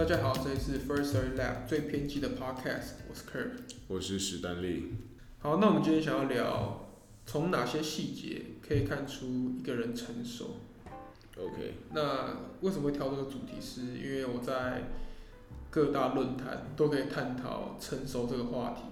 [0.00, 3.50] 大家好，这里是 First Story Lab 最偏激的 Podcast，我是 Kirk，
[3.86, 4.94] 我是史丹利。
[5.40, 6.88] 好，那我们今天想要聊，
[7.26, 9.26] 从哪些细节可以看出
[9.58, 10.56] 一个人成熟
[11.36, 11.74] ？OK。
[11.92, 13.60] 那为什么会挑这个主题？
[13.60, 14.84] 是因为我在
[15.68, 18.84] 各大论坛都可以探讨成熟这个话题，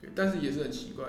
[0.00, 1.08] 对，但是也是很奇怪，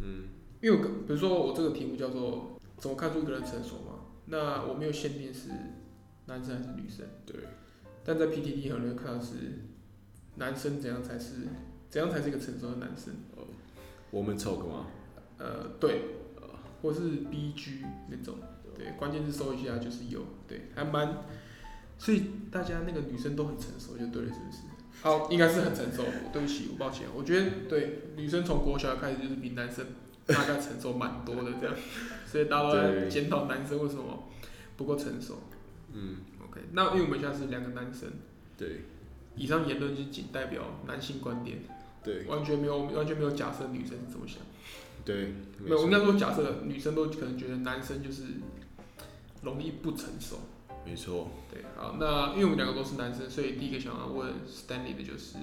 [0.00, 0.28] 嗯，
[0.62, 5.50] 因为我比如说我这个题目叫做怎么看出一个人成熟嘛，那我没有限定是
[6.24, 7.36] 男生还是女生，对。
[8.04, 9.34] 但在 PTT 很容易看到是
[10.36, 11.34] 男生怎样才是
[11.88, 13.14] 怎样才是一个成熟的男生？
[13.36, 13.44] 哦，
[14.10, 14.86] 我们 talk 吗？
[15.38, 16.02] 呃，对，
[16.82, 18.36] 或是 BG 那种，
[18.76, 21.24] 对，关键是搜一下就是有，对，还蛮，
[21.98, 24.58] 所以大家那个女生都很成熟就对了，是不是？
[25.02, 26.04] 好，应该是很成熟。
[26.32, 29.86] 对不起，我抱歉，我觉得对女生从国小开始就是比男生
[30.26, 31.74] 大概成熟蛮多的这样，
[32.26, 34.28] 所以大家都在 检讨男生为什么
[34.76, 35.38] 不够成熟。
[35.92, 36.16] 嗯。
[36.72, 38.10] 那因为我们现在是两个男生，
[38.56, 38.82] 对，
[39.36, 41.58] 以上言论就仅代表男性观点，
[42.02, 44.38] 对，完全没有完全没有假设女生是怎么想，
[45.04, 48.22] 对，没有，我应该说假设女生都可能觉得男生就是
[49.42, 50.38] 容易不成熟，
[50.84, 55.36] 没错，对，好，那因为我们两个都是男生，所以第一个想要问 Stanley 的就是，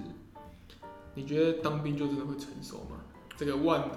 [1.16, 3.02] 你觉得当兵就真的会成熟吗？
[3.38, 3.90] 这个万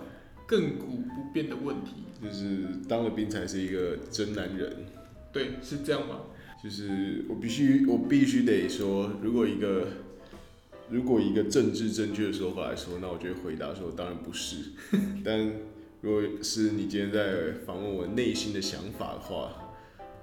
[0.49, 4.87] 亘古不变的问题，就是当了兵才是一个真男人，
[5.33, 6.21] 对，是这样吗？
[6.65, 9.87] 就是我必须，我必须得说，如果一个，
[10.89, 14.71] 如果一个政治正确的说法来说，那我就会回答说，当然不是。
[15.23, 15.57] 但
[16.01, 19.75] 如果是你今天在访问我内心的想法的话，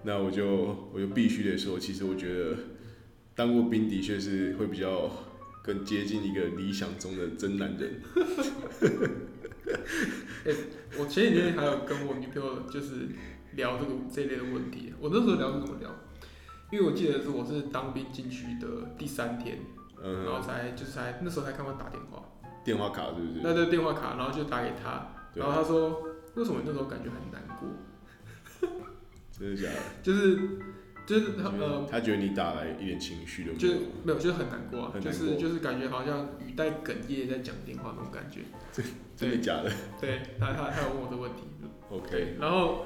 [0.02, 2.58] 那我就我就必须得说，其实我觉得
[3.36, 5.12] 当过兵的确是会比较
[5.64, 8.02] 更接近一个理想中的真男人。
[10.45, 10.56] 欸，
[10.97, 13.09] 我前几天还有跟我女朋友就是
[13.56, 15.96] 聊这个这类的问题，我那时候聊是怎么聊？
[16.71, 18.67] 因为我记得是我是当兵进去的
[18.97, 19.59] 第三天，
[20.01, 22.23] 嗯，然后才就是才那时候才看到打电话，
[22.63, 23.41] 电话卡是不是？
[23.43, 25.05] 那对电话卡，然后就打给他，
[25.35, 26.01] 然后他说
[26.35, 27.67] 为什么那时候感觉很难过？
[29.37, 29.79] 真的假的？
[30.01, 30.39] 就是
[31.05, 33.67] 就是他呃，他觉得你打来一点情绪都没有，就
[34.05, 38.41] 没有，就是很难过啊，就是就是感觉好像语带哽咽在讲电话那种感觉。
[38.71, 38.85] 真
[39.17, 39.69] 真的假的？
[39.99, 41.43] 对，他他他有问我这个问题。
[41.89, 42.85] OK，然后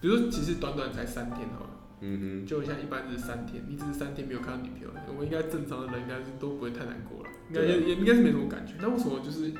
[0.00, 1.66] 比如说其实短短才三天哈。
[2.04, 8.74] 嗯哼，就像一般是三天，你只是三天没有看到女朋友，我们应该正常的人应该是都不会太难过了，应该也也应该是没什么感觉。
[8.80, 9.52] 那为什么就是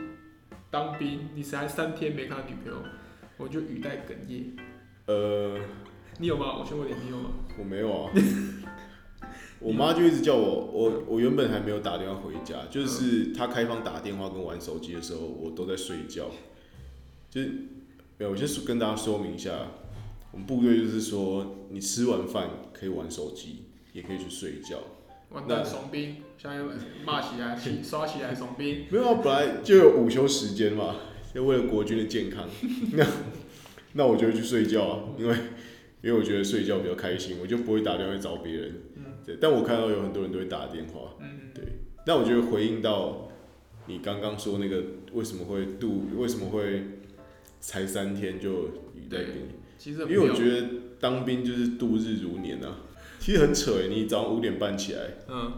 [0.69, 2.82] 当兵，你才三天没看到女朋友，
[3.36, 4.56] 我就语带哽咽？
[5.06, 5.56] 呃，
[6.19, 6.58] 你有吗？
[6.58, 7.31] 我先问你，你有吗？
[7.56, 8.10] 我没有啊，
[9.60, 16.28] 我妈就一直叫我，我我原本还没有打电话回家，就是她开放打电话跟玩手机的时候，我都在睡觉。
[17.31, 17.48] 就是
[18.19, 19.52] 没有，我先跟大家说明一下。
[20.32, 24.78] 我们部队就是说，你吃完饭可以玩手机，也可以去睡觉。
[25.31, 26.59] 完蛋，怂兵，现在
[27.04, 28.84] 骂起来，刷起来，怂兵。
[28.93, 30.97] 没有啊，本来就有午休时间嘛，
[31.34, 32.48] 就为了国军的健康。
[32.93, 33.06] 那
[33.93, 35.37] 那我就会去睡觉啊，因为
[36.03, 38.82] 因为我觉得睡觉比较开心，我就不会打电话找别人。
[38.97, 39.04] 嗯。
[39.25, 41.14] 对，但我看到有很多人都会打电话。
[41.20, 41.50] 嗯。
[41.54, 41.64] 对。
[42.06, 43.31] 那我觉得回应到
[43.87, 44.82] 你刚刚说那个
[45.12, 46.82] 为什么会度，为什么会
[47.60, 49.62] 才三天就雨带给你？
[49.91, 50.69] 因为我觉得
[51.00, 52.76] 当兵就是度日如年啊，
[53.19, 55.53] 其实很扯哎，你早上五点半起来，嗯，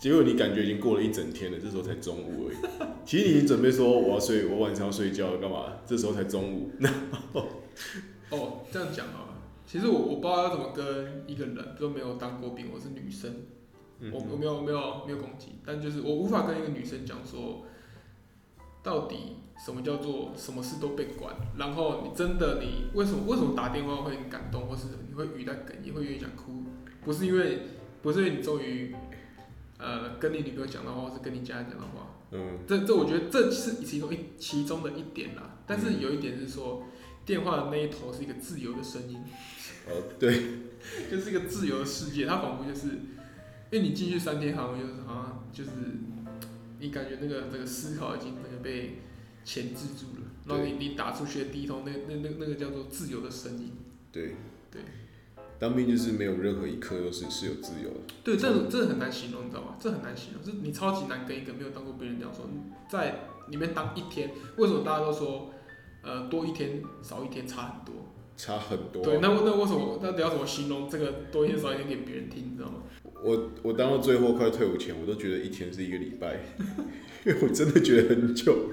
[0.00, 2.56] 结果你感觉已经过了一整天了，这时候才中午而已。
[3.04, 5.72] 其实你已经准备说我要睡，我晚上要睡觉了，干嘛？
[5.84, 6.70] 这时候才中午。
[8.30, 9.36] 哦，这样讲啊，
[9.66, 13.30] 其实我我不知道要怎么跟一个人，都没有当过兵，我是女生，
[14.12, 17.66] 我我没有没有没有攻击，但就是我无法跟一个女生讲说，
[18.82, 19.36] 到底。
[19.64, 21.32] 什么叫做什么事都被管？
[21.56, 26.64] 然后你真的你为什么为什么打电话会很感动，或是你会语带哽咽，会愿意想哭？
[27.04, 27.60] 不是因为
[28.02, 28.92] 不是因为你终于
[29.78, 32.16] 呃跟你女朋友讲的话，或是跟你家人讲的话。
[32.32, 32.58] 嗯。
[32.66, 35.58] 这这我觉得这是其中一其中的一点啦。
[35.64, 36.82] 但是有一点是说，
[37.24, 39.20] 电话的那一头是一个自由的声音。
[39.88, 40.42] 哦，对，
[41.08, 42.26] 就是一个自由的世界。
[42.26, 42.88] 它仿佛就是，
[43.70, 45.70] 因为你进去三天，好像就是好像就是
[46.80, 48.98] 你感觉那个这个思考已经那个被。
[49.44, 53.72] 钳制住了，然后你你打出去的第一通那那那那个叫做自由的声音。
[54.12, 54.36] 对
[54.70, 54.82] 对，
[55.58, 58.00] 当兵就是没有任何一刻都是是有自由的。
[58.22, 59.76] 对，这这很难形容，你知道吗？
[59.80, 62.46] 这很难形容，是你超级难跟一个没有当过兵人讲说，
[62.88, 65.50] 在里面当一天，为什么大家都说，
[66.02, 67.94] 呃，多一天少一天差很多？
[68.36, 69.02] 差很多。
[69.02, 69.98] 对，那那为什么？
[70.02, 72.52] 那你要怎么形容这个多一天少一天给别人听？
[72.52, 72.82] 你知道吗？
[73.22, 76.40] 我我当到最后快退伍前，我都觉得一天是一个礼拜，
[77.24, 78.70] 因为 我真的觉得很久。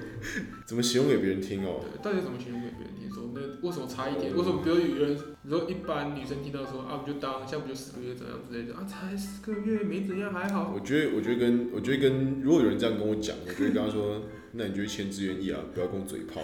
[0.66, 1.80] 怎么形容给别人听哦？
[1.82, 3.10] 对，到底怎么形容给别人听？
[3.12, 4.36] 说那为什么差一点？
[4.36, 8.84] 为什么比如有人，你说一般女生听到说啊，不就当下不就四个月怎样之类的啊？
[8.84, 10.72] 才四个月没怎样还好。
[10.74, 14.22] 我觉得我觉得跟我觉得跟如果有人这样跟我讲，我觉得跟他说，
[14.52, 16.40] 那你就签志愿意啊，不要跟我嘴炮。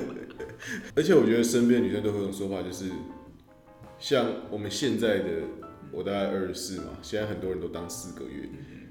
[0.96, 2.86] 而且我觉得身边的女生都会有种说法，就是
[3.98, 5.24] 像我们现在的。
[5.92, 8.48] 我大概二十四嘛，现在很多人都当四个月，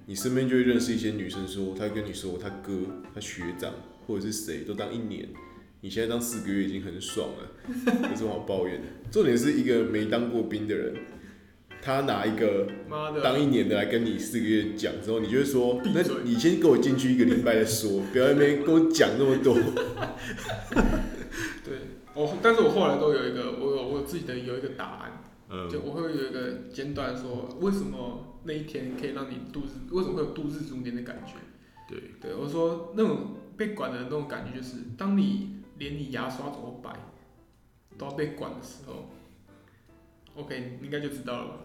[0.10, 2.74] 你身边就会认识一些女生说，她跟你说她哥、
[3.14, 3.72] 她学长
[4.08, 5.30] 或者是谁都当一年，
[5.82, 8.88] 你现在当四个月已经很爽了，有什么好抱怨的？
[9.12, 10.96] 重点是一个没当过兵的人，
[11.80, 12.68] 他拿一个
[13.24, 19.54] 当一年的来跟你四个月讲之后，你就会说，那你先给我进去一个礼拜再说，不要在那边跟我讲那么多。
[21.64, 21.78] 对，
[22.16, 25.22] 我但是我后来都有一个，我有我自己的有一个答案。
[25.68, 29.94] 就我会有一个简短说，为什么那一天可以让你度日？
[29.94, 31.34] 为什么会有度日如年的感觉？
[31.88, 36.98] 对，对我说那种被管的那种感觉，就是当你连你牙刷怎么摆
[37.96, 39.08] 都要被管的时候
[40.34, 41.58] ，OK，你应该就知道了吧？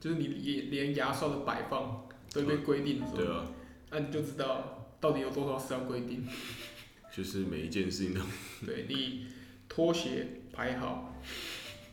[0.00, 3.46] 就是你连连牙刷的摆放都被规定的时候，对啊，
[3.92, 6.26] 那你就知道到底有多少是要规定。
[7.14, 8.20] 就是每一件事情都，
[8.66, 9.28] 对你
[9.68, 11.14] 拖鞋排好，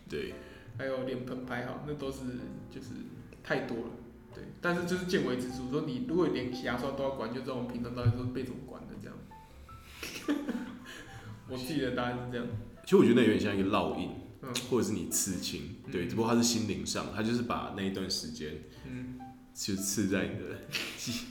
[0.09, 0.33] 对。
[0.77, 2.19] 还有脸盆排好，那都是
[2.71, 2.87] 就是
[3.43, 3.91] 太多了，
[4.33, 4.43] 对。
[4.61, 9.17] 但是就是见微知著，说你如果连牙刷都要管，就知道我们平常到底是被怎么管的这样。
[11.49, 12.47] 我自己的答案是这样。
[12.83, 14.09] 其实我觉得那有点像一个烙印，
[14.41, 16.07] 嗯、或者是你刺青，对。
[16.07, 19.19] 只不过它是心灵上，它就是把那一段时间，嗯，
[19.53, 20.61] 就刺在你的
[20.97, 21.25] 记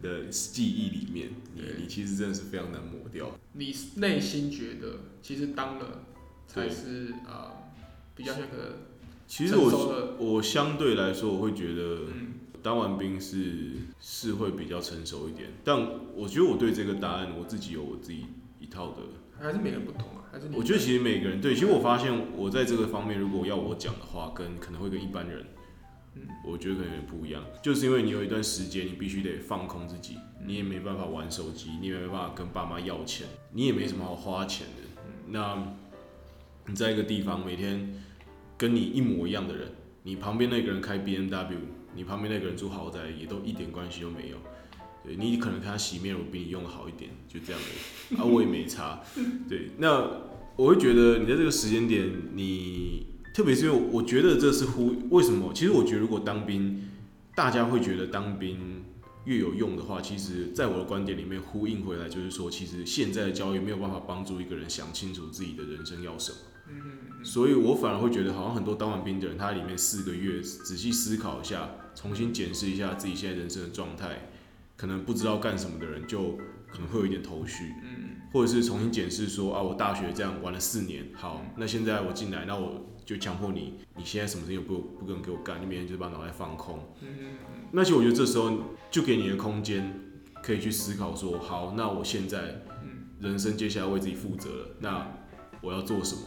[0.00, 1.30] 的记忆里面。
[1.54, 3.30] 你你其实真的是非常难抹掉。
[3.52, 6.04] 你内心觉得，其实当了
[6.46, 7.58] 才是啊。
[8.14, 8.91] 比较像个，
[9.34, 12.00] 其实我我相对来说，我会觉得
[12.62, 15.74] 当完兵是是会比较成熟一点，但
[16.14, 18.26] 我觉得我对这个答案我自己有我自己
[18.60, 18.98] 一套的，
[19.40, 25.46] 还是每个人不同啊，还是我觉得其实每个人对，其实我发现我在这个方面，如果要我讲的话，跟可能会跟一般人，
[26.44, 34.82] 我觉得可能有点不一样，就是因为你有一段时间你必须得放空自己，你也没办法玩手机，你也没办法跟爸妈要钱，你也没什么好花钱的，
[35.28, 35.72] 那。
[36.64, 37.92] 你在一个地方，每天
[38.62, 39.66] 跟你一模一样的人，
[40.04, 41.56] 你旁边那个人开 BMW，
[41.96, 44.36] 你旁边那个人住豪宅，也都一点关系都没有。
[45.02, 48.18] 对，你可能看他洗面乳比你用的好一点，就这样的。
[48.18, 49.00] 啊，我也没差。
[49.48, 49.88] 对，那
[50.54, 53.04] 我会觉得你在这个时间点，你
[53.34, 55.52] 特别是因为我觉得这是呼为什么？
[55.52, 56.88] 其实我觉得如果当兵，
[57.34, 58.84] 大家会觉得当兵
[59.24, 66.38] 越有用的话，其实在我的观点里面呼应回来，就是说，其实现在的教育没有办法帮助一个人想清楚自己的人生要什么。
[67.22, 74.28] 所以我反而会觉得，好像很多当完兵的人，他里面四个月仔细思考一下，重新检视一下自己现在人生的状态，
[74.76, 76.36] 可能不知道干什么的人，就
[76.70, 78.10] 可能会有一点头绪，嗯。
[78.32, 86.78] 或者是重新检视说啊，我大学这样玩了四年，好，那现在我进来，那我就强迫你，你现在什么事情不不可能给我干，你每天就把脑袋放空，
[87.72, 88.50] 那其实我觉得这时候
[88.90, 90.00] 就给你的空间，
[90.42, 92.62] 可以去思考说，好，那我现在
[93.20, 95.06] 人生接下来为自己负责了，那
[95.60, 96.22] 我要做什么？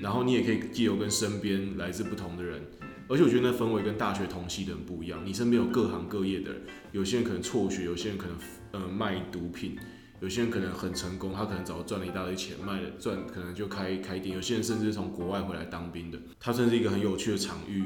[0.00, 2.60] 然后你也可以借由跟身边来自不同的人，
[3.08, 5.20] 而且我觉得那氛围跟大学同系的人不一样。
[5.24, 6.62] 你身边有各行各业的人，
[6.92, 8.36] 有些人可能辍学，有些人可能
[8.72, 9.76] 呃卖毒品，
[10.20, 14.34] 有些人可能很成功，他可能早就赚了一大堆钱，卖了赚可能就开开店。
[14.34, 17.84] 有些人甚至是从国外回来当兵的，他算是一个很有趣的场域。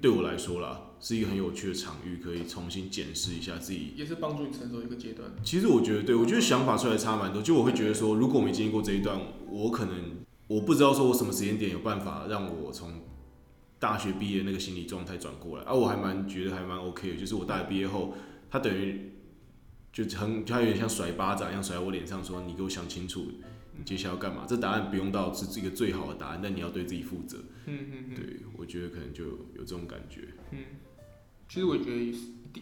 [0.00, 5.28] 对我来说啦，是一个很有趣的场域，可以重新检视一下自己，也是帮助你成熟一个阶段。
[5.42, 7.42] 其实我觉得，对我觉得想法出来差蛮多。
[7.42, 9.94] 就我会觉得说，如果我没经历过这一段，我可能。
[10.48, 13.02] 我不知道说我什么时间点有办法让我从
[13.78, 18.14] 大学毕业那个心理状态转过来，啊，我还蛮觉得还蛮 OK 的，就是我大学毕业后，
[18.50, 19.12] 他等于
[19.92, 23.26] 就很他有点像甩巴掌一样甩在我脸上，说你给我想清楚，
[23.76, 24.46] 你接下来要干嘛？
[24.48, 27.38] 这答案不用到是这个最好的答案，但你要对自己负责。
[27.66, 28.14] 嗯嗯嗯。
[28.16, 30.22] 对，我觉得可能就有这种感觉。
[30.50, 30.58] 嗯，
[31.48, 31.96] 其实我觉得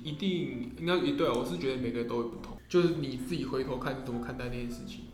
[0.02, 5.04] 一定应该也对，我是觉得每个人都会不同，就是你自己回头看是怎么看待那件事情。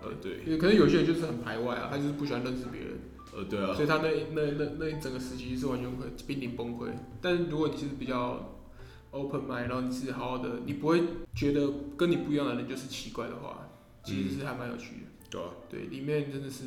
[0.00, 2.98] 呃，对，可能有些人就是很排外啊，他就是不喜欢认识别人。
[3.34, 3.74] 呃，对啊。
[3.74, 6.88] 所以他那那那那一整个时期是完全会濒临崩溃。
[7.20, 8.60] 但如果你是比较
[9.10, 11.02] open mind，然后你是好好的，你不会
[11.34, 13.70] 觉得跟你不一样的人就是奇怪的话，
[14.04, 15.02] 其实是还蛮有趣的。
[15.02, 15.46] 嗯、对啊。
[15.68, 16.64] 对，里面真的是。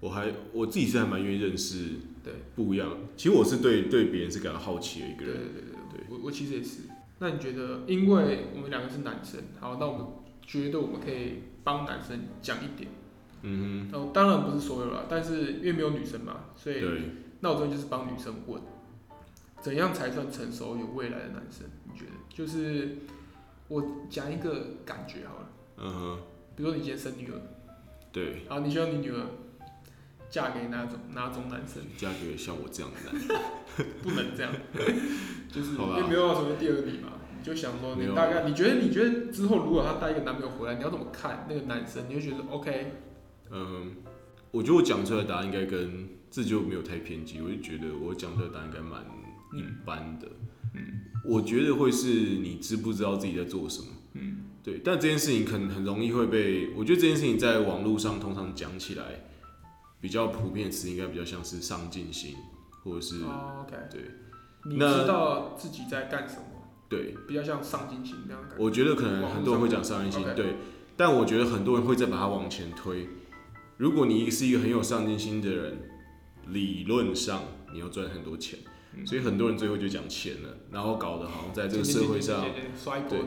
[0.00, 1.86] 我还我自己是还蛮愿意认识。
[2.22, 2.34] 对。
[2.54, 2.96] 不一样。
[3.16, 5.34] 其实我是对对别人是感到好奇的一个人。
[5.34, 6.00] 对对对对。
[6.00, 6.82] 对我我其实也是。
[7.20, 10.06] 那你觉得，因为我们两个是男生，好，那我们
[10.48, 11.42] 觉得我们可以。
[11.64, 12.88] 帮男生讲一点，
[13.42, 14.10] 嗯哼。
[14.10, 18.62] 当然不是所有啦，但是因为没有女生嘛，所以对那我这边就是帮女生问，
[19.60, 21.66] 怎样才算成熟有未来的男生？
[21.84, 22.12] 你觉得？
[22.30, 22.96] 就是
[23.68, 25.50] 我讲一个感觉好了。
[25.76, 26.18] 嗯哼。
[26.56, 27.38] 比如说你今天生女儿。
[28.10, 28.46] 对。
[28.48, 29.26] 好，你希望你女儿
[30.30, 31.82] 嫁给哪种哪种男生？
[31.98, 33.36] 嫁给像我这样的男生。
[34.02, 34.50] 不能这样。
[35.52, 37.12] 就是因为没有办法成为第二个你嘛。
[37.48, 42.04] 你就想说，你大概你觉得你觉得之后如果她带一个男朋友回来，你要怎么看那个男生？
[42.06, 42.92] 你会觉得 OK？
[43.50, 43.96] 嗯，
[44.50, 49.02] 我觉得我讲出来的答案应该跟这就没有太偏激，我就觉得我讲出来的答案应该蛮
[49.54, 50.28] 一般的。
[50.74, 53.86] 嗯，我觉得会是你知不知道自己在做什么？
[54.12, 54.82] 嗯，对。
[54.84, 59.04] 但这件事情可能很容易会被，我觉得这件事情在网络上通常讲起来
[60.02, 62.34] 比较普遍的词，应该比较像是上进心，
[62.84, 63.74] 或者是 OK？
[63.90, 64.02] 对，
[64.66, 66.42] 你知道自己在干什么？
[66.88, 68.64] 对，比较像上进心这样感觉。
[68.64, 70.54] 我觉得可能很多人会讲上进心，对，
[70.96, 73.08] 但我觉得很多人会再把它往前推。
[73.76, 75.78] 如果你是一个很有上进心的人，
[76.48, 77.42] 理论上
[77.72, 78.58] 你要赚很多钱，
[79.04, 82.42] 所以很多人最后就讲钱了，然后搞得好像在这个社会上，
[83.08, 83.20] 对，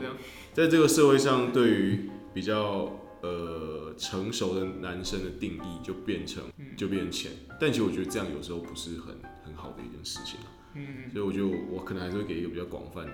[0.52, 2.90] 在这个社会上，对于比较
[3.22, 6.42] 呃成熟的男生的定义就变成
[6.76, 9.14] 就变成钱，但其实我觉得这样有时候不是很
[9.44, 10.40] 很好的一件事情。
[10.74, 13.12] 嗯，所以我觉得我可能还是会给一个比较广泛的。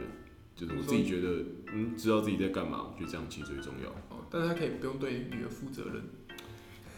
[0.59, 3.91] 就是我自己觉得，嗯，知道自己在干嘛，我觉得这样其实最重要。
[4.11, 6.03] 哦，但是他可以不用对女儿负责任。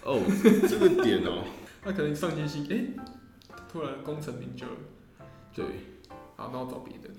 [0.02, 0.18] 哦，
[0.66, 1.44] 这个点哦，
[1.84, 2.96] 他可能上进心，哎、欸，
[3.70, 4.72] 突然功成名就了。
[5.54, 5.64] 对，
[6.36, 7.10] 好，那我找别的。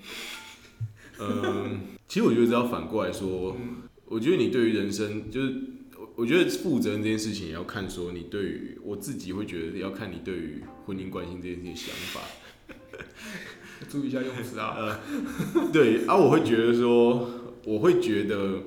[1.20, 5.54] 嗯，其实我觉得只要反过来说，嗯、我觉得你对于人生，就是
[5.96, 12.20] 我我觉得负责任这件事情也要看说你对于我自己会觉得要看你对于婚姻关系这件事情想法。
[13.88, 14.74] 注意一下用词啊。
[14.78, 15.00] 呃，
[15.72, 17.30] 对啊，我会觉得说，
[17.64, 18.62] 我会觉得，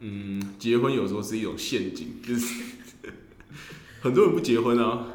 [0.00, 2.62] 嗯，结婚有时候是一种陷阱，就是
[4.00, 5.06] 很多人不结婚啊。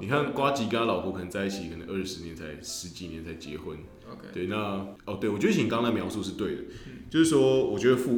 [0.00, 3.76] 你看瓜吉跟他老婆可能在一起，可能二十年才十几年才结婚。
[3.76, 4.34] Okay.
[4.34, 4.56] 对，那
[5.04, 6.62] 哦，对，我觉得你刚刚的描述是对的，
[7.08, 8.10] 就是说，我觉得负，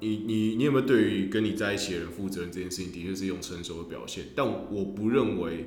[0.00, 5.66] 你你你有没有对于跟你在一起的人负责任这件事情，的确是一种成熟的表现，但我不认为。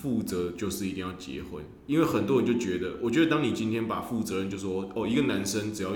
[0.00, 5.90] 负责就是一定要结婚，因为很多人就觉得，我觉得当你今天把负责任就说哦，一个男生只要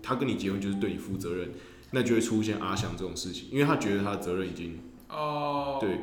[0.00, 1.50] 他跟你结婚就是对你负责任，
[1.90, 6.02] 那就会出现阿翔这种事情，因为他觉得他的责任已经哦，对，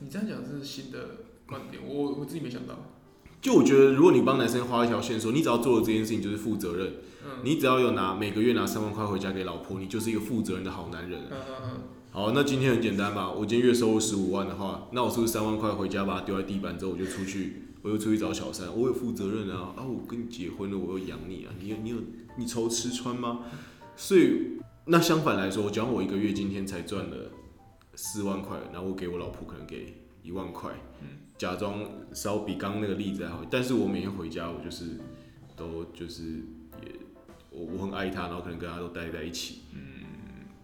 [0.00, 0.98] 你这样讲是新的
[1.46, 2.92] 观点，我我自己没想到。
[3.40, 6.94] 就我觉得，如果你帮男生画一条线，说你只要做了这件事情就是负责任，
[7.24, 11.20] 嗯，你只要有拿每个月拿三万块回家给老婆，你就是一个负责任的好男人。
[11.30, 11.80] 嗯嗯嗯。
[12.16, 21.96] 好，那今天很简单嘛，我今天月收入十五万的话，那我是不是三万块回家把它丢在地板之后，我就出去，我就出去找小三，我有负责任啊，啊，我跟你结婚了，我要养你啊，你有你有
[22.38, 23.40] 你愁吃穿吗？
[23.96, 27.32] 所以那相反来说，假如我一个月今天才赚了
[27.94, 30.72] 四万块，然后我给我老婆可能给一万块，
[31.36, 34.98] 假装稍比刚刚那个例子还好，但是我每天回家我就是
[35.54, 36.22] 都就是
[36.82, 36.92] 也
[37.50, 40.06] 我我很爱她，然后可能跟她都待在一起，嗯，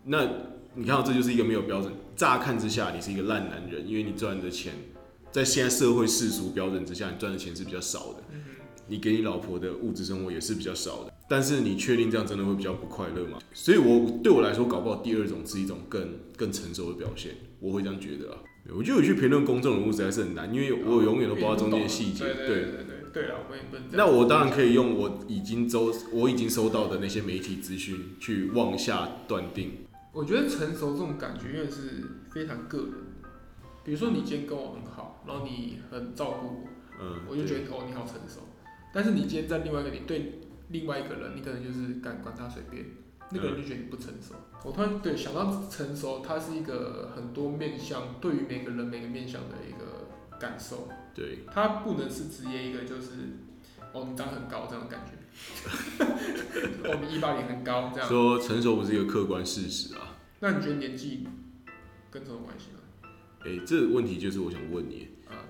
[0.04, 0.26] 那。
[0.74, 4.72] 你看到这就是一个没有标准，乍看之下你是一个烂男人，因为你赚的钱，
[5.30, 8.22] 在现在社会世俗标准之下，你赚的钱是比较少的，
[8.86, 11.12] 你给你老婆的物质生活也是比较少的。
[11.28, 13.38] 但是你确定这样真的会比较不快乐吗？
[13.52, 18.38] 所以我对我来说，搞不好第二种是一种更更成熟的表现，我会这样觉得啊。
[18.74, 22.24] 我觉得我去评论公众人物实在是很难，因为我永远都不知道中间的细节。
[22.24, 23.84] 对对对对对了，我也不能。
[23.92, 29.72] 那我当然可以用我已经收我已经收到的那些媒体资讯去妄下断定。
[30.12, 32.92] 我觉得成熟这种感觉，因为是非常个人。
[33.82, 36.68] 比如说，你今天跟我很好，然后你很照顾我，
[37.00, 38.40] 嗯，我就觉得哦，你好成熟。
[38.92, 42.84] 但是你今天在另外一个你对另外一个人，你可能就是敢管他随便，
[43.30, 44.34] 那个人就觉得你不成熟。
[44.64, 50.88] 我突然对想到成熟，它是一个很多面向，对于每个人每个面向的一个感受。
[51.14, 53.10] 对，它不能是直接一个就是
[53.92, 55.12] 哦，你长很高这种感觉。
[56.88, 60.16] 我们一八零很高，这样说成熟不是一个客观事实啊。
[60.40, 61.26] 那你觉得年纪
[62.10, 62.78] 跟什么关系呢？
[63.40, 65.08] 哎、欸，这个问题就是我想问你。
[65.28, 65.41] 啊，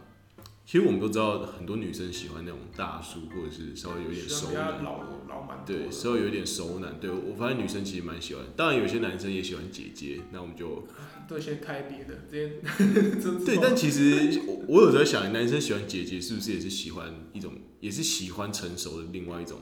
[0.72, 6.98] 其实我们都知道，很多女生喜欢那种大叔，或者是稍微有点熟男，老老蛮对，稍微有点熟男。
[6.98, 8.42] 对，我发现女生其实蛮喜欢。
[8.56, 10.22] 当然，有些男生也喜欢姐姐。
[10.32, 10.88] 那我们就
[11.28, 12.54] 都先开别的，这些
[13.44, 13.58] 对。
[13.60, 19.58] 但其实我我有时候想，男生喜欢姐姐，是不是也是喜欢一种，也是喜欢成熟的另外一种？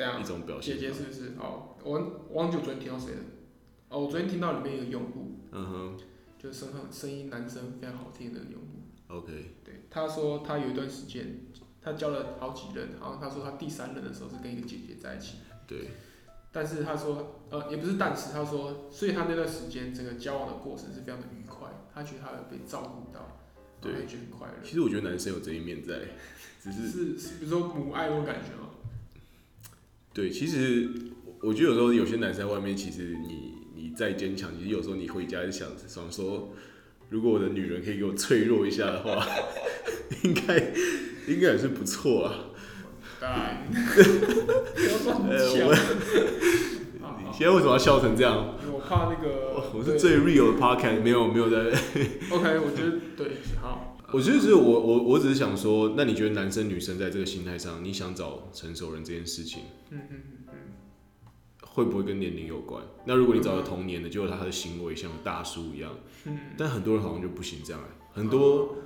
[0.00, 0.76] 啊、一种表现。
[0.76, 1.34] 姐姐是不是？
[1.38, 3.20] 哦，我忘记我昨天听到谁了。
[3.90, 5.96] 哦，我昨天听到里面有个用户，嗯哼，
[6.36, 8.77] 就是声声音男生非常好听的用户。
[9.08, 9.56] OK。
[9.64, 11.40] 对，他说他有一段时间，
[11.82, 15.38] 他交了好几任，然后他说他第三任的时候是跟一个姐姐在一起。
[15.66, 15.90] 对。
[16.50, 23.38] 但是他说，呃，也不是但是，他说，所以他那段时间整个交往的过程是非常的愉快，他觉得他有被照顾到，
[23.82, 24.54] 对，觉得很快乐。
[24.64, 26.00] 其实我觉得男生有这一面在，
[26.62, 28.70] 只是是，是比如说母爱那种感觉吗？
[30.14, 30.90] 对，其实
[31.42, 36.48] 我觉得有时候有些男生在外面，其实你你再坚强，其实有时候你回家就想想说，
[37.10, 39.26] 如果我的女人可以给我脆弱一下的话，
[40.24, 40.56] 应该
[41.26, 42.34] 应该也是不错啊。
[43.20, 43.74] 当然， 你
[47.32, 48.54] 现在为什么要笑成这样？
[48.72, 51.56] 我怕那个，我是最 real 的 podcast，没有没有在。
[52.30, 53.96] OK，我觉得对，好。
[54.10, 60.37] 我觉得是我我我只是想说，那你觉得男生女生在这个心态上，你想找成熟人这件事情，嗯嗯嗯，
[61.72, 62.82] 会不会跟年龄有关？
[63.04, 65.94] 那如果你找了同年的，结果他的行为像大叔一样，
[66.24, 67.80] 嗯，但很多人好像就不行这样，
[68.12, 68.76] 很多。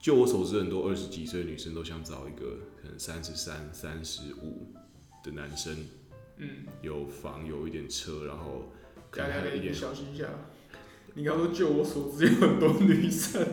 [0.00, 4.72] 就我所知，很多二十几岁的女生都想找一个可能三十三、三十五
[5.24, 5.76] 的男生，
[6.36, 8.70] 嗯，有房有一点车，然后
[9.10, 9.74] 可能还有一点。
[9.74, 10.28] 小心一下，
[11.18, 13.44] 你刚刚说就我所知有很多女生。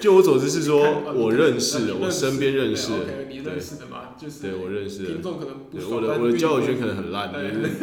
[0.00, 4.16] 就我所知是说我认识的，我身边认识的，你认识的嘛？
[4.18, 5.12] 就是对我认识的。
[5.12, 7.32] 听众可能不我的我的交友圈可能很烂，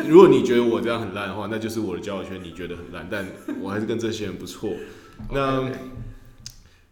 [0.09, 3.25] 如果你觉得我这样很烂的话，那就是我的交友圈你觉得很烂，但
[3.61, 4.73] 我还是跟这些人不错。
[5.31, 5.71] 那。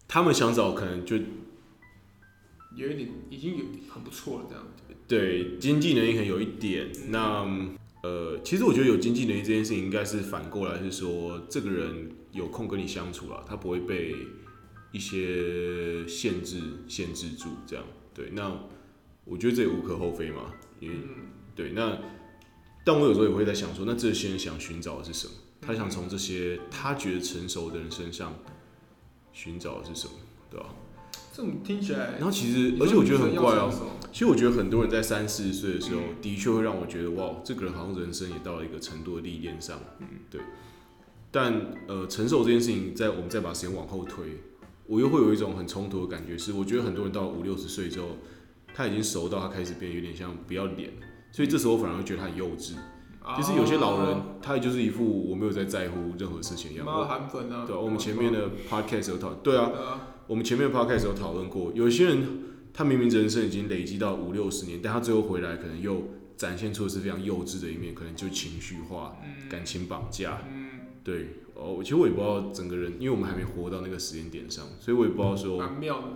[0.05, 1.15] 他们想找可能就
[2.75, 4.93] 有一点，已经有很不错了，这样子。
[5.07, 6.87] 对，经济能力可能有一点。
[7.09, 7.43] 那
[8.03, 14.15] 呃，其实我觉得有经济能力这件事情，应该是反过来是说，这个人有空跟你相处了，他不会被
[14.91, 17.83] 一些限制限制住，这样。
[18.13, 18.55] 对，那
[19.25, 20.53] 我觉得这也无可厚非嘛。
[20.79, 20.95] 因为
[21.55, 21.97] 对，那
[22.85, 25.33] 但我有时候也会在想说，那这些人想寻找的是什么？
[25.61, 28.35] 他想从这些他觉得成熟的人身上。
[29.35, 30.13] 寻找的是什么，
[30.51, 30.67] 对吧？
[31.35, 33.71] 这种听起来，然后其实，而且我觉得很怪哦。
[34.11, 40.39] 其实我觉得很多人在三四十岁的时候，的确会让我觉得，哇，这个人好像人生也到了一个程度的历练上，嗯，对。
[41.31, 41.51] 但
[41.87, 44.43] 呃，承受这件事情，在我们再把时间往后推，
[44.85, 48.09] 我又会有一种很冲突的感觉，是我觉得很多人到五六十岁之后，
[48.75, 50.91] 他已经熟到他开始变得有点像不要脸，
[51.31, 52.73] 所以这时候我反而会觉得他很幼稚。
[53.37, 56.85] 就是有些老人，他也就是一副我没有在在乎任何事情一样。
[56.85, 57.63] 韩粉啊。
[57.65, 59.71] 对，我们前面的 podcast 有讨，对啊，
[60.27, 61.71] 我们前面的 podcast 有讨论过。
[61.73, 62.23] 有些人
[62.73, 69.17] 他明明人生已经累积到五六十年，但他最后回来可能又展现出的是非常幼稚的一面，可能就情绪化、
[69.49, 70.41] 感情绑架。
[70.51, 70.69] 嗯。
[71.03, 75.57] 对，哦，其实我也不知道整个人，因为我们还没活到那个时间点上，所以我也不知道说。
[75.57, 76.07] 蛮妙的。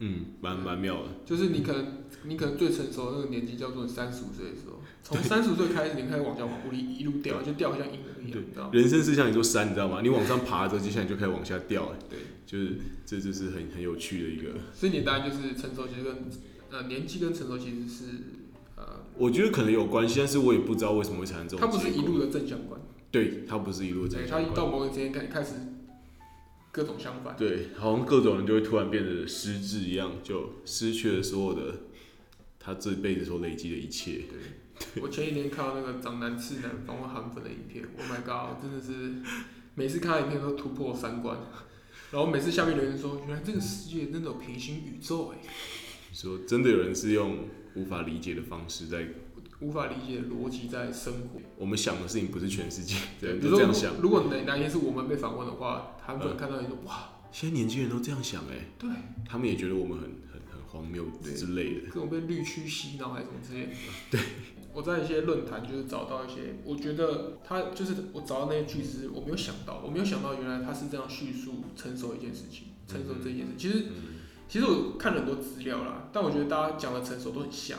[0.00, 1.08] 嗯，蛮蛮妙的。
[1.24, 4.77] 就是你可能，你可能最成熟的那个年纪叫做三十五岁的时候。
[5.02, 8.70] 从三十岁开始，你开始往下往屋里一路掉，就掉像婴儿一样，你知道？
[8.72, 10.00] 人生是像一座山，你知道吗？
[10.02, 11.94] 你往上爬着，接下来就开始往下掉。
[12.10, 14.58] 对，就是这就是很很有趣的一个。
[14.74, 16.16] 所以你答案就是成熟，其实跟
[16.70, 18.04] 呃年纪跟成熟其实是
[18.76, 21.60] 呃，我觉得可能有关系，但是我也不知道为什么会产生这种。
[21.60, 22.78] 它不是一路的正相关。
[23.10, 24.44] 对，它不是一路的正相关。
[24.44, 25.54] 它一到某个时间开开始
[26.70, 27.34] 各种相反。
[27.34, 31.74] 对，好像各种人就会突然变得失智一样，就失去了所有的
[32.60, 34.24] 他这辈子所累积的一切。
[34.28, 34.38] 对。
[35.02, 39.22] 我前几天看到那个长男次男访问韩粉的影片，Oh my god，真的是
[39.74, 41.38] 每次看到影片都突破三观，
[42.10, 45.38] 然后每次下面留言说，原来这个世界真的有平行宇宙哎，
[46.12, 49.06] 说真的有人是用无法理解的方式在
[49.60, 51.40] 无法理解的逻辑在生活。
[51.56, 53.94] 我们想的事情不是全世界，对，就这样想。
[54.00, 58.88] 如果哪哪天是我们被访问的话，韩粉看到你说哇，现在年轻人都这样想哎，对，
[59.28, 63.72] 他们也觉得我们很很很荒谬之类的，各种被绿区洗脑还是什么之类的，
[64.10, 64.20] 对。
[64.78, 73.54] 我在一些论坛就是找到一些，我觉得他就是我找到那些句子，我没有想到，我没有想到原来他是这样叙述成熟一件事情，成熟这件事。
[73.58, 73.86] 其实，
[74.48, 77.76] 其实我看了很多资料啦，但我觉得大家讲的成熟都很像。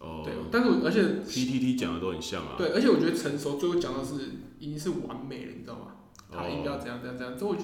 [0.00, 0.22] 哦。
[0.24, 2.56] 对，但是我而且 PTT 讲的都很像啊。
[2.58, 4.14] 对，而且我觉得成熟最后讲的是
[4.58, 5.94] 已经是完美了，你知道吗？
[6.28, 7.62] 他应该要怎样怎样怎样，之后就。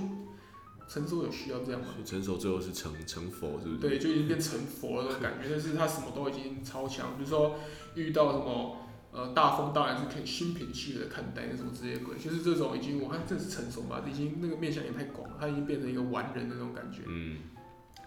[0.88, 1.88] 成熟有需要这样吗？
[2.04, 3.78] 成熟最后是成成佛，是不是？
[3.78, 7.16] 对，就已经变成佛了那种感觉，就是他什么都已经超强。
[7.18, 7.56] 比如说
[7.94, 8.78] 遇到什么
[9.12, 17.02] 呃大风大浪是可以心平气和的看待，那什么这些鬼，就是这种已经我看这是成熟嘛，已经那个面相也太广了，他已经变成一个完人的那种感觉。
[17.06, 17.38] 嗯。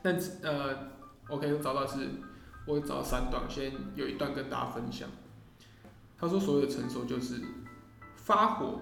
[0.01, 0.75] 但呃
[1.29, 2.09] ，OK，我找到是，
[2.65, 5.07] 我找到三段，先有一段跟大家分享。
[6.17, 7.35] 他说所谓的成熟就是
[8.15, 8.81] 发火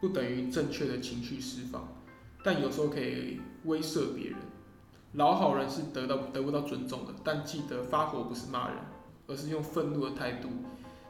[0.00, 2.01] 不等于正确的情绪释放。
[2.42, 4.38] 但有时候可以威慑别人，
[5.12, 7.14] 老好人是得到得不到尊重的。
[7.22, 8.78] 但记得发火不是骂人，
[9.26, 10.48] 而是用愤怒的态度、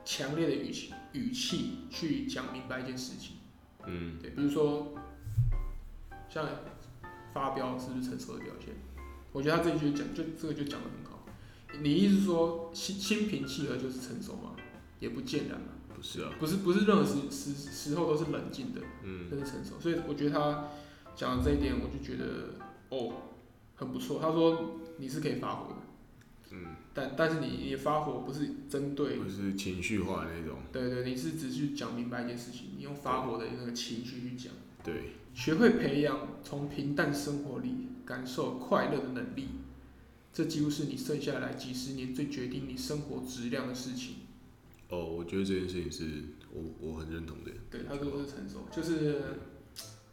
[0.04, 3.36] 强烈的语气语气去讲明白一件事情。
[3.86, 4.94] 嗯，对，比如说
[6.28, 6.46] 像
[7.32, 8.74] 发飙是不是成熟的表现？
[9.32, 11.24] 我觉得他这句讲就这个就讲的很好。
[11.80, 14.54] 你意思是说心心平气和就是成熟吗？
[15.00, 15.68] 也不见然嘛。
[15.96, 19.80] 不是啊，不是不是任何时时时候都是冷静的，嗯，都是成熟。
[19.80, 20.68] 所以我觉得他
[21.14, 22.54] 讲的这一点，我就觉得
[22.90, 23.12] 哦
[23.76, 24.20] 很不错。
[24.20, 25.76] 他说你是可以发火的，
[26.52, 34.52] 嗯，但但是你你发火不是针对，不是情绪化的那种，对对，你是只去讲明白一件事情，你用发火的那个情绪去讲，
[34.84, 39.48] 对，学会培养从平淡生活里感受快乐的能力，
[40.32, 44.16] 这几乎是你剩下来几十年最决定你生活质量的事情。
[44.90, 46.04] 哦，我觉得这件事情是
[46.52, 47.50] 我我很认同的。
[47.70, 49.22] 对，他说是成熟，就是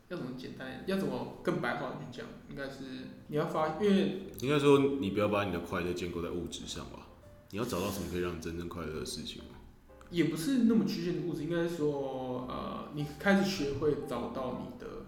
[0.10, 2.84] 要怎么简单，要怎么更白话的去讲，应该是
[3.28, 7.08] 你要发，因为应该说你不要把你的快乐建构在物质上吧，
[7.52, 9.42] 你要找到什么可以让你真正快乐的事情。
[10.10, 15.06] 也不是那么局限的物质，应该是说，呃，你开始学会找到你的，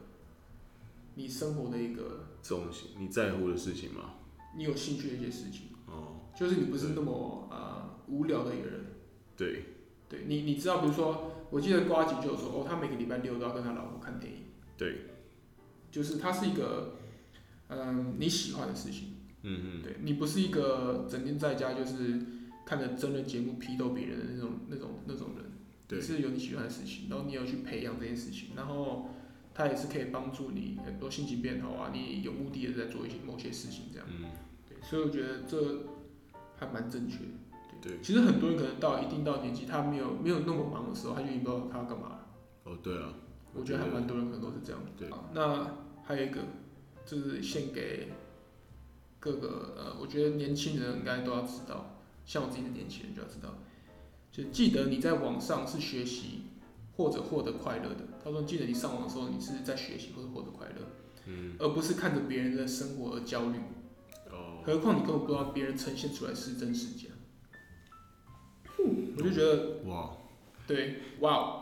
[1.15, 4.13] 你生活的一个重心，你在乎的事情吗？
[4.55, 5.69] 你有兴趣的一些事情。
[5.87, 6.17] 哦。
[6.37, 8.85] 就是你不是那么呃无聊的一个人。
[9.35, 9.65] 对，
[10.07, 14.40] 对你，你知道，比如说，我记得瓜吉就说，哦，他每个礼拜六都要跟他老婆看电影。
[14.81, 14.95] 对，
[15.91, 16.95] 就是它是一个，
[17.67, 19.09] 嗯、呃，你喜欢的事情。
[19.43, 19.83] 嗯嗯。
[19.83, 22.19] 对你不是一个整天在家就是
[22.65, 25.45] 看着真人节目批斗别人的那种、那种、那种人。
[25.87, 26.01] 对。
[26.01, 29.09] 是有你喜欢的事情，然后你要去培养这件事情，然后
[29.53, 34.07] 它也是可以帮助你很多心情变好啊，你有目的的在做一些某些事情这样。
[34.09, 34.31] 嗯。
[34.67, 35.85] 对，所以我觉得这
[36.57, 37.31] 还蛮正确的。
[37.83, 42.27] 对，其实很多人可能到一定到年纪，他没有没有那么忙的时候，他就已经不知道他要干嘛了。
[42.63, 43.13] 哦，对啊，
[43.53, 44.81] 我觉得还蛮多人可能都是这样。
[44.97, 46.41] 对，那还有一个
[47.05, 48.13] 就是献给
[49.19, 53.55] 各个呃，我觉得年轻人应该都要知道，像我自己的年轻人就要知道，
[54.31, 56.43] 就记得你在网上是学习
[56.95, 58.07] 或者获得快乐的。
[58.23, 60.87] 他说，记得你上网的时候，你是在学习或者获得快乐，
[61.25, 63.57] 嗯，而不是看着别人的生活而焦虑。
[64.31, 67.09] 哦，何况你根本不知道别人呈现出来是真是假。
[69.17, 70.17] 我就觉得哇，
[70.65, 71.60] 对，哇，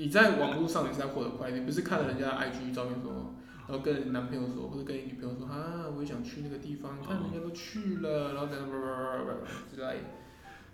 [0.00, 3.34] 你在网络上你是在获得快乐，你不是看了人家 IG 照片说，
[3.68, 10.04] 然后跟你男朋友说，或者跟你女朋友说啊，我也想去那个地方，看人家都去了，然后等等叭叭叭叭之类的。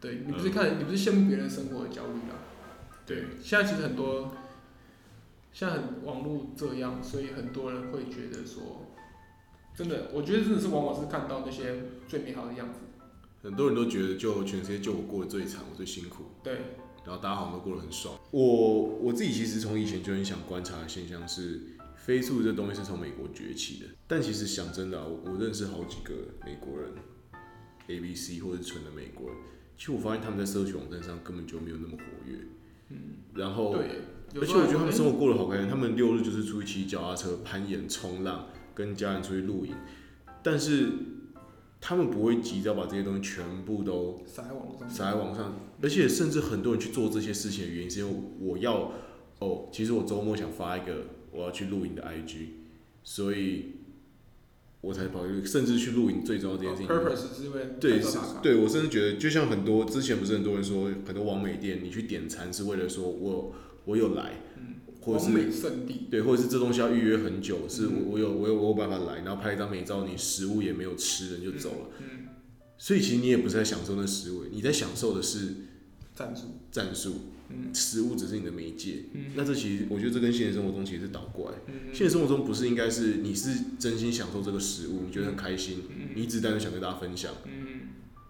[0.00, 2.38] 对，你不是看，你不是羡慕别人生活的焦虑啊。
[3.04, 4.30] 对，现在其实很多，
[5.52, 8.86] 现在很网络这样，所以很多人会觉得说，
[9.74, 12.78] 真的，我觉得真的是往往是看到那些最美好的样子。
[13.42, 16.26] 很多人都觉得，就全世界就我过得最惨，我最辛苦。
[16.44, 16.60] 对。
[17.06, 18.18] 然后大家好像都过得很爽。
[18.32, 21.60] 我我自己其实从以前就很想观察的现象是，
[21.94, 23.86] 飞速这东西是从美国崛起的。
[24.08, 26.12] 但其实想真的啊，我我认识好几个
[26.44, 26.90] 美国人
[27.86, 29.38] ，A B C 或者纯的美国人，
[29.78, 32.38] 其实我发现他们在社群网站上根本就没有那么活跃。
[32.88, 32.98] 嗯。
[33.34, 33.72] 然后。
[33.76, 34.00] 对。
[34.40, 39.72] 而且我觉得他们生活过得好开心，他们六日就是出去骑脚踏车、攀岩、冲浪，跟家人出去露营。
[40.42, 40.90] 但是。
[41.78, 48.92] 他们不会急着把这些东西全部都撒在网上，撒在网上，而且甚至很多人去做这些事情的原因是因为我要
[49.40, 52.46] 哦，其实我周末想发一个我要去露营的 IG，
[53.02, 53.72] 所以
[54.80, 56.88] 我才跑去，甚至去露营最重要这件事情。
[56.88, 64.42] Purpose 是因为对，是，对我甚至觉得，就像很多之前不是很多人说，很多网美店你去点餐是为了说我我有来。
[64.56, 64.74] 嗯
[65.06, 65.30] 或者是
[66.10, 71.90] 对，或者是这东西要预约很久，是我我有我有我有办法来，然后拍一张美照，你食物也没有吃，人就走了。
[72.00, 72.26] 嗯，
[72.76, 75.54] 所以其实你也不是在享受那食物，你在享受的是
[76.16, 77.14] 战术战术。
[77.48, 79.04] 嗯，食物只是你的媒介。
[79.12, 81.58] 嗯，那这其实我觉得这跟现实生活中其实是倒过来。
[81.66, 85.84] 嗯，现实生活中不是应该是你是真心享受这个食物，你觉得很开心，
[86.16, 87.32] 你一直单纯想跟大家分享。
[87.44, 87.82] 嗯，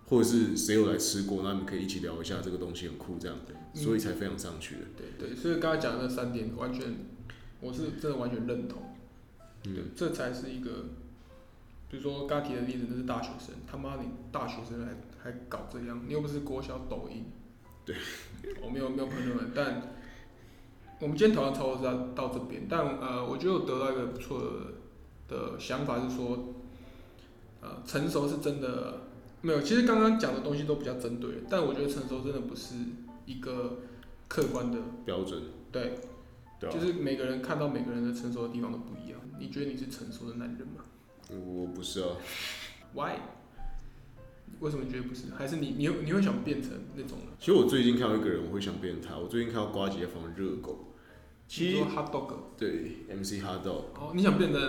[0.09, 3.38] 或者是谁有来吃过，那你们可以一起聊一下这个东西很酷这样。
[3.72, 4.81] 所以才非常上去的。
[4.96, 6.94] 对对，所以刚才讲的那三点，完全，
[7.61, 8.83] 我是真的完全认同。
[9.62, 10.87] 对，这才是一个，
[11.90, 17.25] 比如说刚提的例子，那是大学生，他妈你大学生还还搞这样，你又不是国小抖音。
[17.87, 17.96] 对。
[18.61, 19.96] 我没有没有朋友们，但
[21.01, 24.40] 我们今天讨论差不多是到到这边，但呃，我觉得我得到一个不错
[25.29, 26.55] 的的想法是说，
[27.62, 29.09] 呃，成熟是真的
[29.40, 32.75] 没有，其实刚刚讲的东西都比较针对，但我觉得成熟真的不是。
[33.27, 33.79] 一个
[34.29, 35.99] 客观的标准，对，
[36.61, 39.18] 对啊，就是每个人看到每个人的成熟的地方都不一样。
[39.40, 40.85] 你觉得你是成熟的男人吗？
[41.31, 42.11] 我不是啊。
[42.94, 43.16] Why？
[44.61, 45.25] 为什么你觉得不是？
[45.37, 47.19] 还是你你你会想变成那种？
[47.38, 49.19] 其实我最近看到一个人，我会想变成他。
[49.19, 50.95] 我最近看到呱吉在访热狗，
[51.47, 53.85] 其实 Hot Dog，对，MC Hot Dog。
[53.95, 54.61] 哦，你想变成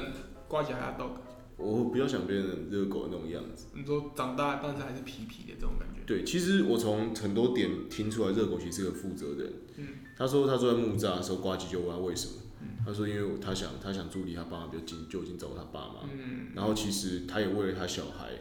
[0.48, 1.12] 呱吉还是 Hot Dog？
[1.58, 3.68] 我比较想变成热狗那种样子。
[3.74, 6.02] 你说长大，但是还是皮皮的这种感觉。
[6.06, 9.54] 对，其实我从很多点听出来，热狗其实是个负责人。
[9.78, 9.88] 嗯。
[10.16, 12.34] 他说他坐在木栅的时候，瓜姐就问他为什么。
[12.62, 12.68] 嗯。
[12.86, 16.10] 他说因为他想他想住离他爸妈比较近，就近找他爸妈。
[16.14, 16.50] 嗯。
[16.54, 18.34] 然后其实他也为了他小孩。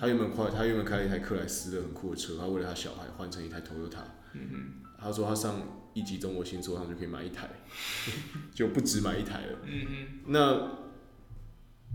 [0.00, 0.02] 嗯。
[0.02, 4.04] 他原本开，他原本开了一台克莱斯勒很酷的车，他为了他小孩换成一台 Toyota。
[4.32, 4.90] 嗯哼。
[4.98, 5.62] 他说他上
[5.94, 7.48] 一集中国新说他就可以买一台，
[8.54, 9.58] 就不止买一台了。
[9.64, 10.78] 嗯哼那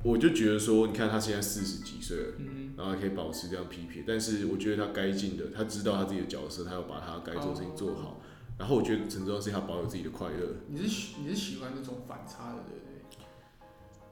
[0.03, 8.21] 我就觉得说，你看他现在四十几岁了，嗯然后还可以保持这样批评，但是我觉得他该尽的，他知道他自己的角色，他要把他该做的事情做好。
[8.57, 10.55] 然后我觉得很重要是他保有自己的快乐。
[10.67, 12.84] 你是喜你是喜欢那种反差的，对不对？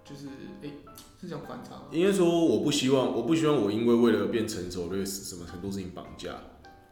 [0.03, 0.27] 就是
[0.61, 0.73] 哎、欸，
[1.21, 1.83] 是讲反差吗？
[1.91, 6.33] 应该说，我不希望，我不希望我因为为了变成熟，对什么很多事情绑架。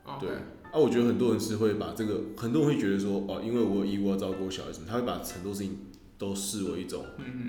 [0.06, 0.30] 哦、对。
[0.72, 5.78] 啊，我觉得很多人是会把这个，很多人会觉得说，哦，因为我有义务要照顾小孩子，他会把很多事情
[6.18, 7.04] 都视为一种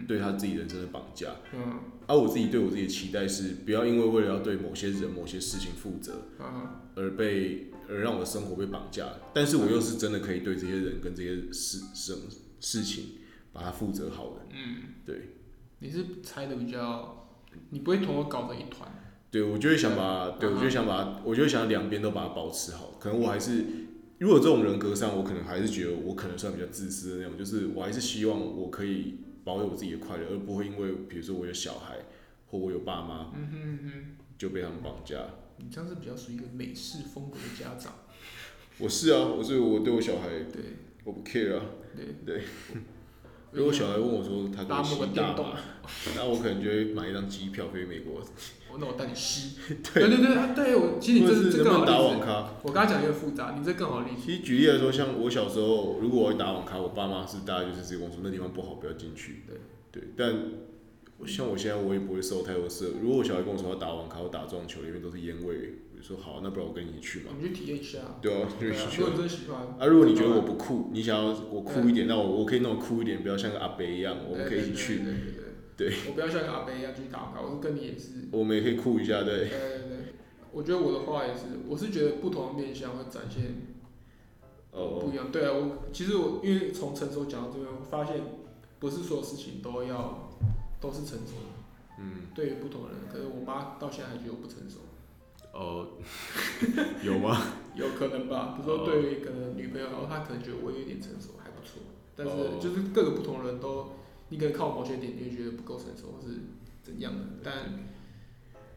[0.08, 1.28] 对他自己人生的绑架。
[1.54, 1.78] 嗯。
[2.08, 6.22] 而、啊、我自己对我自己的期待是，不要因为为了要对某些人、某些事情负责，
[6.96, 9.06] 而被而让我的生活被绑架。
[9.32, 12.18] 但是我又是真的可以对这些人跟这些事事
[12.58, 13.04] 事情
[13.52, 14.46] 把它负责好的。
[14.50, 15.36] 嗯，对。
[15.82, 17.26] 你是猜的比较，
[17.70, 18.88] 你不会同我搞成一团。
[19.32, 22.92] 对，我就会想把，对，我就会想把，我就会想两边都把它保持好。
[23.00, 23.64] 可能我还是，
[24.18, 31.96] 如果这种人格上，我可能还是觉得我可能算比较自私的那种，就是我还是希望我可以保有我自己的快乐，而不会因为比如说我有小孩
[32.46, 34.04] 或我有爸妈，嗯哼嗯哼，
[34.38, 35.16] 就被他们绑架。
[35.56, 37.92] 你这样是比较属于一个美式风格的家长。
[38.78, 40.62] 我是啊，我是我对我小孩，对，
[41.02, 41.64] 我不 care 啊，
[41.96, 42.44] 对对。
[43.52, 45.56] 如果小孩问我说他可以吸大麻，
[46.16, 48.20] 那我可能就会买一张机票飞美国。
[48.70, 49.58] 我那我带你吸。
[49.92, 52.48] 对对对啊，对我其实你这是这更好打网咖。
[52.62, 54.02] 我刚刚讲有点复杂，你这更好。
[54.24, 59.42] 其实举例来说，像我小时候，如果我会打网咖，我爸妈是大概就是直接跟我说那地方不好，不要进去。
[59.46, 59.58] 对
[59.92, 60.34] 对，但
[61.26, 62.94] 像我现在我也不会受太多事。
[63.00, 67.32] 如果我小孩跟我说要打网咖或打撞球，里面都是烟味，我就说好，那不然我跟你去嘛。
[67.38, 67.98] 你去体验一下。
[68.20, 68.90] 对啊，对啊。
[68.96, 69.60] 如果你真喜欢。
[69.78, 74.96] 啊，如果你觉得我不酷，你想要我酷一点，那我我可以弄酷一点，不要像个阿伯一样，我们可以一起去。
[74.96, 75.42] 对对对。
[75.74, 78.28] 对，我不要像个阿伯一样去打卡，我是跟你也是。
[78.30, 79.38] 我们也可以酷一下，对。
[79.38, 79.98] 对对对，
[80.52, 83.42] 我觉得我的话也是，我是觉得不同的面向会展现，
[84.70, 85.32] 哦，不一样。
[85.32, 88.16] 对啊，我其实我因为从成熟讲到这边，我发现
[88.78, 90.31] 不是所有事情都要
[90.82, 92.00] 都是成熟的。
[92.00, 92.28] 嗯。
[92.34, 94.80] 对于不同的人，可是我妈到现在还觉得我不成熟。
[95.54, 95.88] 哦。
[97.02, 97.40] 有吗？
[97.74, 101.80] 有可能吧，比如说对于一个女朋友，然后她可能觉得我有点成熟，还不错。
[102.14, 103.92] 但是就是各个不同人都。
[104.28, 106.38] 你可能靠某些点，你就觉得不够成熟，或是
[106.82, 107.52] 怎样的，但，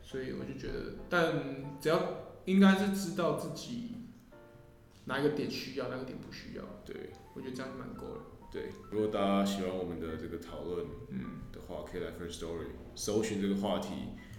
[0.03, 1.97] 所以我就觉得，但只要
[2.43, 3.91] 应该是知道自己
[5.05, 8.21] 哪一个点需要，哪个点不需要，对，我觉得这样蛮够了。
[8.55, 13.89] 对，如果大家喜欢我们的这个讨论，嗯的话，可以来 First Story 搜寻这个话题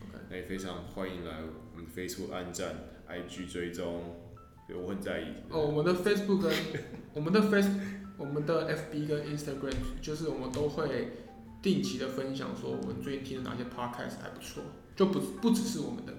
[0.01, 1.41] ，OK，，那也非常欢迎来
[1.75, 2.77] 我们 Facebook 按赞
[3.07, 4.17] ，IG 追踪，
[4.67, 5.27] 对，我很在意。
[5.51, 6.53] 哦，我们的 Facebook 跟
[7.13, 7.71] 我们的 Face。
[8.19, 11.19] 我们的 FB 跟 Instagram 就是我们都会
[11.61, 14.63] 定期的分享，说我们最近听的哪些 Podcast 还不错，
[14.97, 16.15] 就不不只是我们的，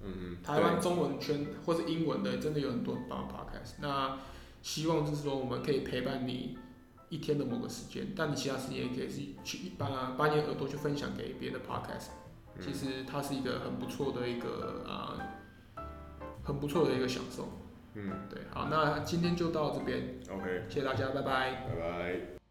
[0.00, 3.74] 嗯，台湾中文圈或是英文的，真的有很多很棒的 Podcast。
[3.82, 4.20] 那
[4.62, 6.56] 希望就是说我们可以陪伴你
[7.12, 12.08] 一天的某个时间，但你其他时间也可以是去把把你的耳朵去分享给别的 Podcast。
[12.58, 15.18] 其实它是一个很不错的一个啊、
[15.76, 15.84] 呃，
[16.42, 17.48] 很不错的一个享受。
[17.94, 20.18] 嗯，对，好，那今天就到这边。
[20.30, 21.66] OK，谢谢大家，拜拜。
[21.68, 22.41] 拜拜。